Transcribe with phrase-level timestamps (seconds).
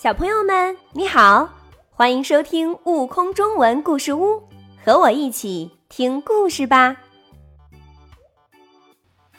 [0.00, 1.48] 小朋友们，你好，
[1.90, 4.36] 欢迎收听《悟空中文故事屋》，
[4.84, 6.96] 和我一起听故事吧。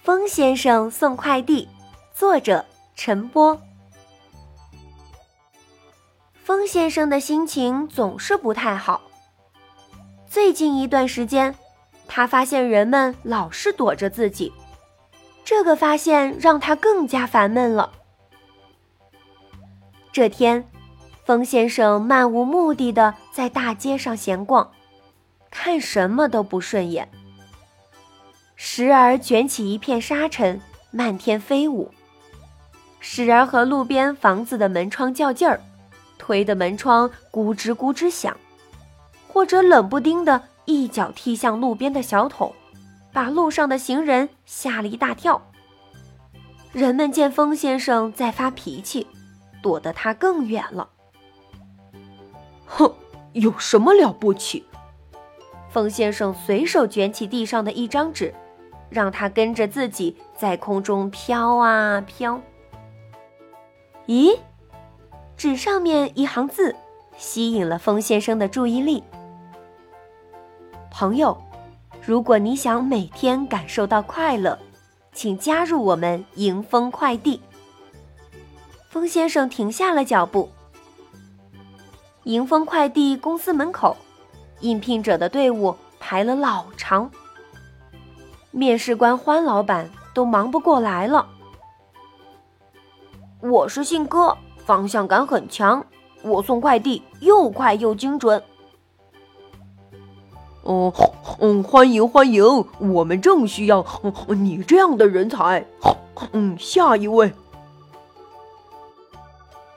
[0.03, 1.65] 风先生送快递，
[2.13, 3.57] 作者陈波。
[6.43, 9.01] 风先生的心情总是不太好。
[10.29, 11.55] 最近一段时间，
[12.05, 14.51] 他发现人们老是躲着自己，
[15.45, 17.93] 这个发现让他更加烦闷了。
[20.11, 20.67] 这天，
[21.23, 24.71] 风先生漫无目的的在大街上闲逛，
[25.51, 27.07] 看什么都不顺眼。
[28.55, 30.59] 时而卷起一片沙尘，
[30.91, 31.89] 漫天飞舞；
[32.99, 35.61] 时而和路边房子的门窗较劲儿，
[36.17, 38.33] 推的门窗咕吱咕吱响；
[39.27, 42.53] 或者冷不丁的一脚踢向路边的小桶，
[43.13, 45.39] 把路上的行人吓了一大跳。
[46.73, 49.05] 人们见风先生在发脾气。
[49.61, 50.89] 躲得他更远了。
[52.65, 52.93] 哼，
[53.33, 54.65] 有什么了不起？
[55.69, 58.33] 风先生随手卷起地上的一张纸，
[58.89, 62.41] 让他跟着自己在空中飘啊飘。
[64.07, 64.37] 咦，
[65.37, 66.75] 纸上面一行字
[67.17, 69.03] 吸引了风先生的注意力。
[70.89, 71.37] 朋友，
[72.01, 74.57] 如果你想每天感受到快乐，
[75.13, 77.39] 请加入我们迎风快递。
[78.89, 80.49] 风先生停下了脚步。
[82.23, 83.95] 迎风快递公司门口，
[84.61, 87.11] 应聘者的队伍排了老长。
[88.49, 91.27] 面试官欢老板都忙不过来了。
[93.41, 95.85] 我是信哥，方向感很强，
[96.23, 98.41] 我送快递又快又精准。
[100.63, 100.91] 哦，
[101.39, 102.43] 嗯，欢迎欢迎，
[102.79, 103.85] 我们正需要
[104.29, 105.63] 你这样的人才。
[106.31, 107.31] 嗯，下一位。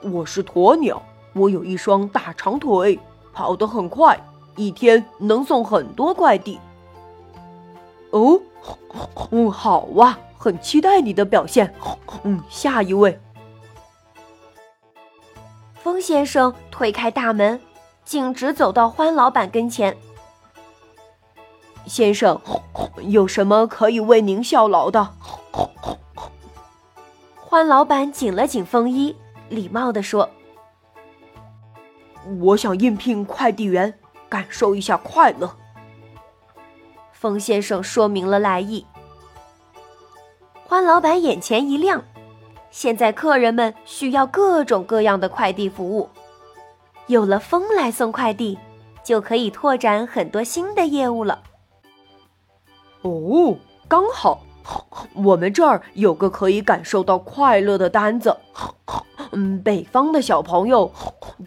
[0.03, 1.01] 我是鸵鸟，
[1.33, 2.99] 我有一双大长腿，
[3.33, 4.19] 跑得很快，
[4.57, 6.59] 一天能送很多快递。
[8.11, 8.41] 哦，
[9.31, 11.73] 嗯，好哇，很期待你的表现。
[12.25, 13.19] 嗯，下一位。
[15.75, 17.61] 风先生推开大门，
[18.05, 19.97] 径直走到欢老板跟前。
[21.87, 22.41] 先生，
[23.03, 25.11] 有什么可以为您效劳的？
[27.37, 29.15] 欢老板紧了紧风衣。
[29.53, 30.29] 礼貌地说
[32.41, 33.93] ：“我想应聘快递员，
[34.29, 35.55] 感受一下快乐。”
[37.13, 38.85] 风先生说明了来意。
[40.65, 42.03] 欢老板眼前一亮，
[42.71, 46.09] 现在客人们需要各种各样的快递服务，
[47.07, 48.59] 有了风来送快递，
[49.05, 51.43] 就可以拓展很多新的业务了。
[53.03, 53.55] 哦，
[53.87, 54.41] 刚好，
[55.15, 58.35] 我们这儿有个可以感受到快乐的单子。
[59.33, 60.93] 嗯，北方的小朋友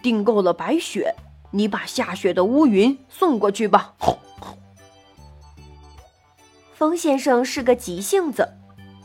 [0.02, 1.14] 订购了白雪，
[1.52, 3.94] 你把下雪的乌云送过去吧。
[6.74, 8.50] 风先生是个急性子，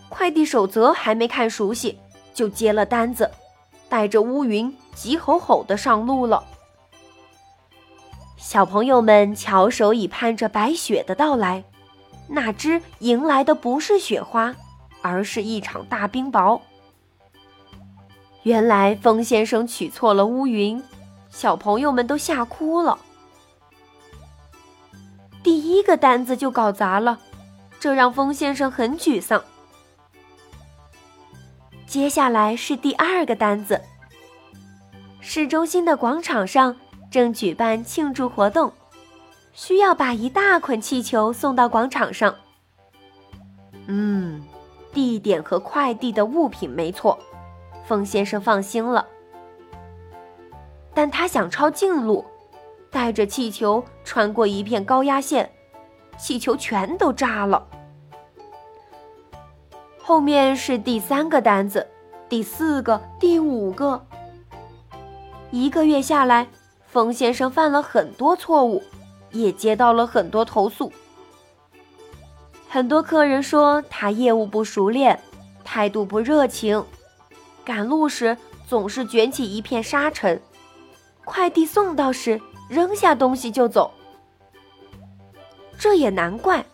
[0.08, 1.98] 快递守则还没看熟悉，
[2.34, 3.30] 就接了单子，
[3.88, 6.42] 带着乌云急吼吼的上路了。
[8.38, 11.62] 小朋友们翘首以盼着白雪的到来，
[12.28, 14.56] 哪知迎来的不是雪花，
[15.02, 16.60] 而是一场大冰雹。
[18.42, 20.82] 原来风先生取错了乌云，
[21.28, 22.98] 小朋友们都吓哭了。
[25.42, 27.18] 第一个单子就搞砸了，
[27.78, 29.42] 这让风先生很沮丧。
[31.86, 33.80] 接下来是第二个单子。
[35.20, 36.76] 市中心的广场上
[37.10, 38.72] 正举办庆祝活动，
[39.52, 42.34] 需要把一大捆气球送到广场上。
[43.86, 44.42] 嗯，
[44.92, 47.18] 地点和快递的物品没错。
[47.90, 49.04] 风先生放心了，
[50.94, 52.24] 但他想抄近路，
[52.88, 55.50] 带着气球穿过一片高压线，
[56.16, 57.66] 气球全都炸了。
[60.00, 61.84] 后面是第三个单子，
[62.28, 64.00] 第四个，第五个。
[65.50, 66.46] 一个月下来，
[66.86, 68.80] 风先生犯了很多错误，
[69.32, 70.92] 也接到了很多投诉。
[72.68, 75.18] 很多客人说他业务不熟练，
[75.64, 76.84] 态度不热情。
[77.70, 78.36] 赶路时
[78.66, 80.42] 总是卷起一片沙尘，
[81.24, 83.92] 快递送到时扔下东西就走。
[85.78, 86.66] 这也难怪，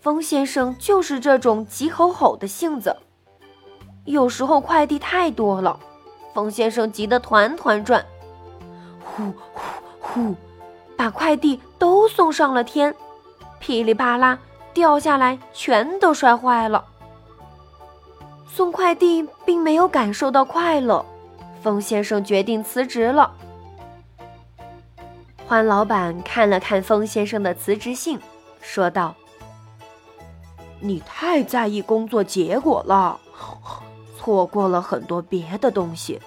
[0.00, 2.96] 风先生就是这种急吼吼的性子。
[4.06, 5.78] 有时候快递太多了，
[6.34, 8.04] 风先生急得团团转，
[9.04, 10.34] 呼呼呼，
[10.96, 12.92] 把快递都送上了天，
[13.60, 14.36] 噼里啪啦
[14.74, 16.84] 掉下来，全都摔坏了。
[18.48, 21.04] 送快递并没有感受到快乐，
[21.62, 23.32] 风先生决定辞职了。
[25.46, 28.18] 欢老板看了看风先生的辞职信，
[28.60, 29.14] 说道
[30.80, 33.18] ：“你太在意工作结果了，
[34.18, 36.20] 错过了很多别的东西。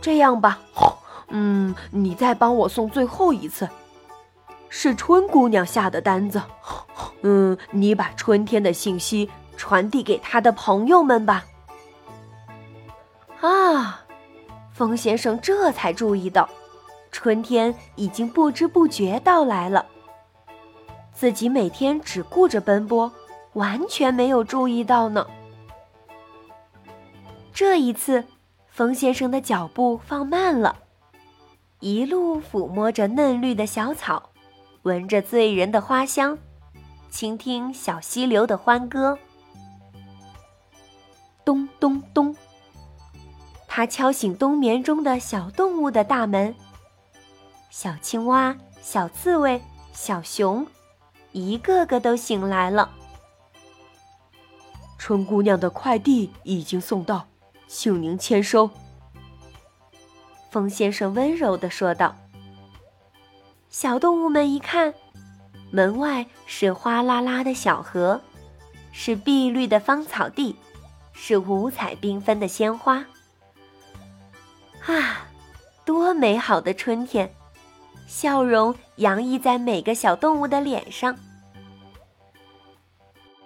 [0.00, 0.60] 这样吧，
[1.28, 3.68] 嗯，你再帮我送最后一次，
[4.68, 6.40] 是春姑娘下的单子。
[7.22, 11.44] 嗯，你把春天的信息传递给他的朋友们吧。”
[13.40, 14.04] 啊，
[14.72, 16.48] 风先生这才注意到。
[17.12, 19.86] 春天已经不知不觉到来了，
[21.14, 23.10] 自己每天只顾着奔波，
[23.54, 25.26] 完全没有注意到呢。
[27.54, 28.22] 这一次，
[28.68, 30.76] 风先生的脚步放慢了，
[31.80, 34.30] 一路抚摸着嫩绿的小草，
[34.82, 36.36] 闻着醉人的花香，
[37.08, 39.18] 倾听小溪流的欢歌。
[41.46, 42.34] 咚咚咚，
[43.68, 46.52] 他敲醒冬眠中的小动物的大门。
[47.70, 49.62] 小青蛙、小刺猬、
[49.92, 50.66] 小熊，
[51.30, 52.90] 一个个都醒来了。
[54.98, 57.28] 春姑娘的快递已经送到，
[57.68, 58.68] 请您签收。
[60.50, 62.16] 风先生温柔的说道。
[63.70, 64.92] 小动物们一看，
[65.70, 68.20] 门外是哗啦啦的小河，
[68.90, 70.56] 是碧绿的芳草地，
[71.18, 73.04] 是五彩缤纷的鲜花。
[74.84, 75.26] 啊，
[75.84, 77.28] 多美好的春天！
[78.06, 81.16] 笑容洋溢在每个小动物的脸上。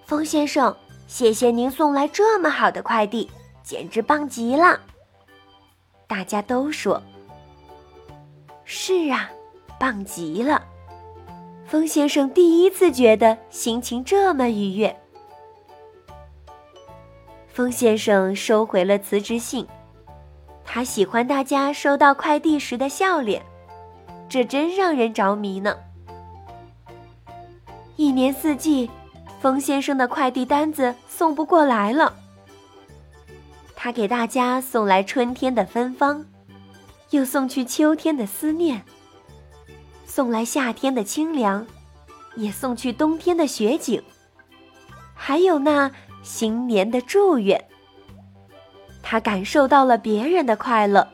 [0.05, 0.77] 风先生，
[1.07, 3.31] 谢谢您送来这么好的快递，
[3.63, 4.79] 简直棒极了！
[6.07, 7.01] 大家都说
[8.67, 9.31] ：“是啊，
[9.79, 10.63] 棒极了。”
[11.67, 14.95] 风先生第一次觉得心情这么愉悦。
[17.61, 19.67] 风先生收回了辞职信，
[20.65, 23.43] 他喜欢大家收到快递时的笑脸。
[24.31, 25.77] 这真让人着迷呢。
[27.97, 28.89] 一年四季，
[29.43, 32.15] 风先生的快递单子送不过来了。
[33.77, 36.25] 他给大家送来春天的芬芳，
[37.11, 38.79] 又送去秋天的思念；
[40.07, 41.67] 送来夏天的清凉，
[42.37, 44.03] 也送去冬天的雪景，
[45.13, 45.91] 还有那
[46.23, 47.63] 新年的祝愿。
[49.03, 51.07] 他感受到了别人的快乐，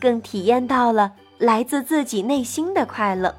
[0.00, 1.12] 更体验到了。
[1.38, 3.32] 来自自己内心的快乐。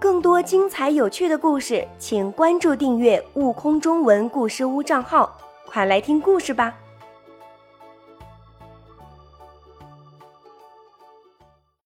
[0.00, 6.74] 更多精彩有趣的故事，请关注订阅“悟空中文故事屋”账号，快来听故事吧。